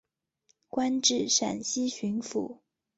[0.67, 2.57] 官至陕西巡抚。